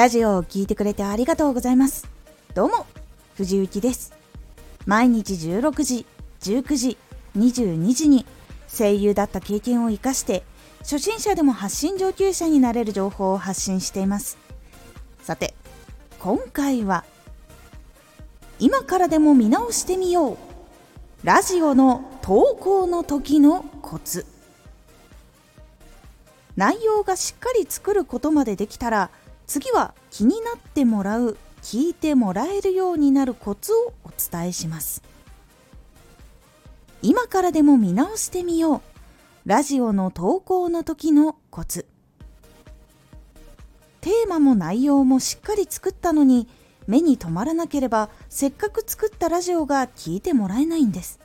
[0.00, 2.08] ラジオを聴いてくれてありがとうございます。
[2.54, 2.86] どうも、
[3.36, 4.14] 藤幸です。
[4.86, 6.06] 毎日16時、
[6.40, 6.96] 19時、
[7.36, 8.24] 22時に
[8.66, 10.42] 声優だった経験を活かして
[10.78, 14.38] 初心者でも発信上級者になれる情報を発信しています。
[15.22, 15.52] さて、
[16.18, 17.04] 今回は
[18.58, 20.36] 今からでも見直してみよう
[21.24, 24.24] ラジオの投稿の時のコツ
[26.56, 29.10] 内容がしっかり作ることまでできたら
[29.50, 35.02] 次は気になってもらう聞いてもらえるようになるコツをお伝えします。
[37.02, 38.80] 今からでも見直してみよう。
[39.46, 41.86] ラジオの投稿の時のコツ。
[44.00, 46.46] テーマも内容もしっかり作ったのに
[46.86, 51.18] 目に留まらなければせっかく作ったラジオが聞いてもらえないんです。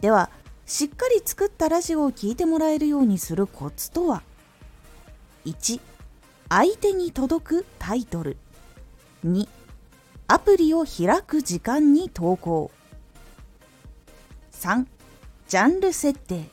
[0.00, 0.30] では
[0.66, 4.24] しっかり作ったラジオを聞いてもらえるようにするコツとは
[5.44, 5.93] ？1
[6.48, 8.36] 相手に届くタイトル。
[9.24, 9.48] 2
[10.28, 12.70] アプリを開く時間に投稿。
[14.52, 14.86] 3
[15.48, 16.44] ジャンル設定。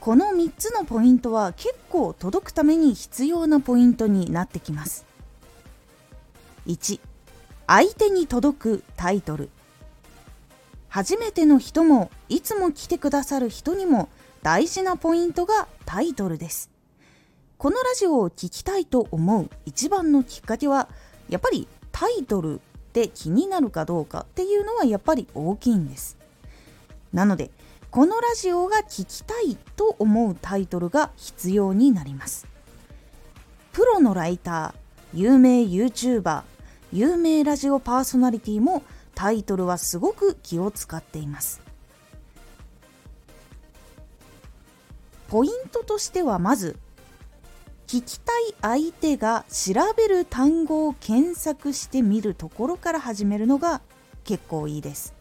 [0.00, 5.04] この3つのポイントは結構届くために必要なポイントになってきます。
[6.66, 7.00] 1
[7.66, 9.50] 相手に届くタイトル。
[10.88, 14.08] 初めての人もいつも来てくださる人にも
[14.42, 16.75] 大事なポイントがタイトルです。
[17.58, 20.88] このラジオを聴きたいと思う一番のきっかけは
[21.28, 22.60] やっぱりタイトル
[22.92, 26.18] で気になるかどうかっていうのはやっぱり大きいんです。
[27.12, 27.50] なので
[27.90, 32.46] このラジオが聞きたいと思うタイトルが必要になります。
[33.72, 36.42] プロのライター有名 YouTuber
[36.92, 38.82] 有名ラジオパーソナリティも
[39.14, 41.62] タイトルはすごく気を使っています。
[45.28, 46.78] ポイントとしてはまず
[47.86, 53.80] 聞きたい相手が調べる単語を検索してみるところから始めるのが
[54.24, 55.14] 結構いいです。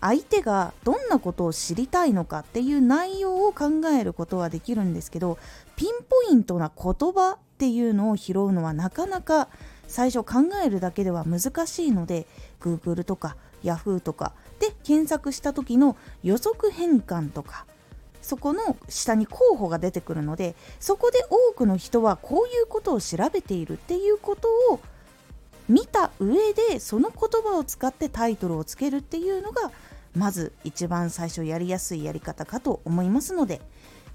[0.00, 5.36] 相手がどんなことを知りたいのかっていう内容を考えることはできるんですけど
[5.76, 9.48] ピンポイントな言葉っていうのを拾うのはなかなか
[9.88, 12.26] 最初考えるだけでは難しいので
[12.62, 17.66] Google とか Yahoo とかで検索した時の予測変換とか
[18.22, 24.80] そこの下に候補が出てくるのでそこで多くの人はこういうことを調べているっていうことを
[25.68, 29.70] 見た上でその言葉を使ってタイトルをつけるっていうのが
[30.14, 33.60] まず一番最初やりやすいやり方かと思いますので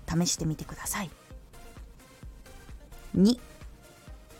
[0.07, 1.09] 試してみてください。
[3.17, 3.39] 2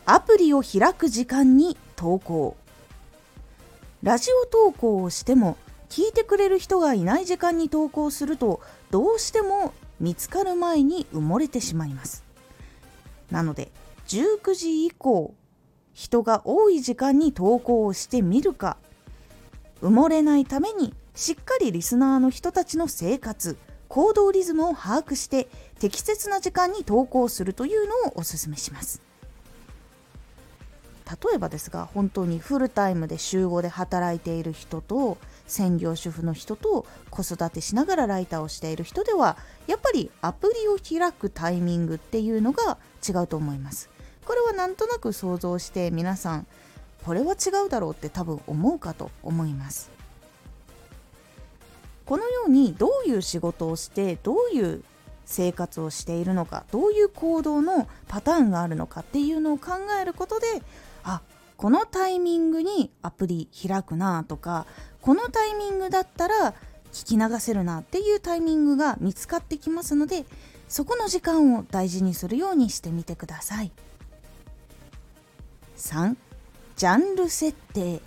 [0.05, 2.57] アプリを開く時間に投稿
[4.03, 5.57] ラジオ投稿をしても
[5.95, 8.59] 聞いてくれる人がいない時間に投稿すると
[8.91, 12.25] どうしても見つかる前に埋もれてしまいます。
[13.31, 13.72] なので
[14.07, 15.33] 19時以降
[15.94, 18.75] 人が多い時間に投稿をしてみるか
[19.81, 23.56] 埋もれないためにしっかりリスナーの人たちの生活
[23.88, 25.47] 行動リズムを把握して
[25.79, 29.01] 適切な時間に投稿するというのをおすすめします。
[31.06, 35.17] 例えばですが本当にフルタイムで週5で働いている人と
[35.47, 43.89] 専業主婦の人と子育てしながらライターをしている人ではやっぱりアプリを開くタイミングっていうのが違うと思います。
[44.25, 46.47] これはなんとなく想像して皆さん
[47.06, 49.91] これは違うだろうって多分思うかと思います。
[52.06, 54.83] このようにどういう仕事をしてどういう
[55.25, 60.62] 生活をしているのかどういう行動のパターンがあるのかっていうのを考えることで
[61.03, 61.22] あ
[61.57, 64.66] このタイミングにアプリ開くなとか
[65.01, 66.53] このタイミングだったら
[66.91, 70.25] 聞き流せるなっていうタイミングが見つかってきますので
[70.67, 73.71] そこの時間を大事にするようにしてみてください。
[75.77, 76.15] 3
[76.75, 78.01] ジャンル設定。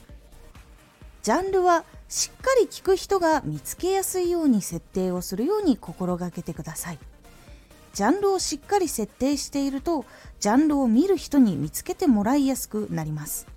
[1.23, 6.99] ジャンルはしっかり聞く人が見つけやすいように設定をするように心がけてください。
[7.99, 10.05] ジャンルをしっかり設定していると
[10.39, 13.49] ジャンルを見る人に見つけてもらいやすくなります。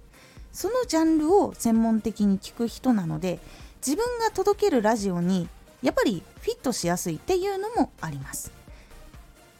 [0.52, 3.38] そのジャンルを専門的に聞く人なので
[3.86, 5.48] 自分が届けるラジオに
[5.84, 8.52] やっぱりフィットしやすいっていうのもあります。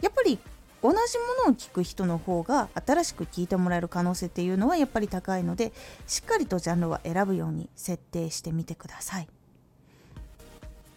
[0.02, 0.40] やっぱり
[0.82, 0.98] 同じも
[1.46, 5.74] のを聞く人の方が新しく聞いてもらえる可能性っていうのはやっぱり高いので
[6.08, 9.28] しっかりとジャンルは選ぶように設定してみてください。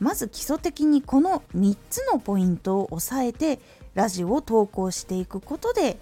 [0.04, 3.58] まず基礎的にこの3つのポイントを押さえて
[3.94, 5.98] ラジオを投稿していくことで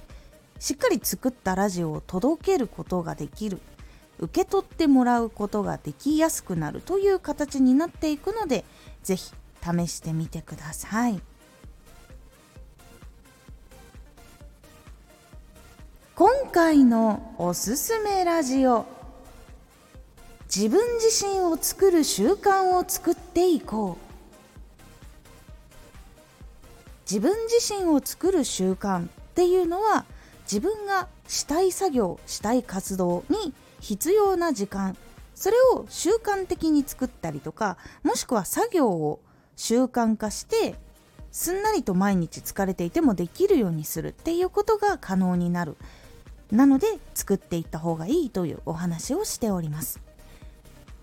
[0.58, 3.60] しっかり作ったラジオを届けることができる
[4.18, 8.64] 受け取ってもらうことができやすくなるという形になっていくので
[9.04, 9.32] 是非
[9.62, 11.20] 試してみてください。
[16.16, 18.84] 今回のおすすめラジオ
[20.54, 24.12] 自分自身を作る習慣を作っていこう。
[27.10, 30.04] 自分自身を作る習慣っていうのは
[30.42, 34.94] 自分がしたい作業したい活動に必要な時間。
[35.34, 39.20] それを習慣的に作ったりとかもしくは作業を
[39.56, 40.74] 習慣化して
[41.30, 45.78] すんなりと毎日疲れていてもできるようにするっていうことが可能になる。
[46.50, 50.11] なので作っていった方がいいというお話をしております。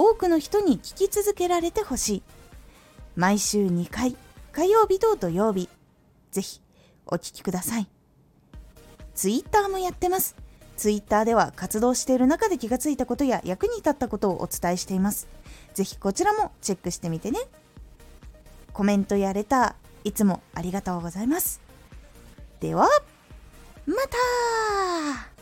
[0.00, 2.22] 多くの人に聞き続けられてほしい。
[3.16, 4.16] 毎週2回
[4.50, 5.68] 火曜日と土曜日。
[6.30, 6.62] ぜひ
[7.04, 7.86] お聴きください。
[9.14, 10.36] ツイッターもやってます。
[10.78, 15.28] ツイッターでは活動している中で気がついたことや役に立ったことをお伝えしています。
[15.74, 17.38] ぜひこちらもチェックしてみてね。
[18.72, 21.60] コメントやレターいつもありがとうございます。
[22.60, 22.88] では
[23.84, 25.39] また!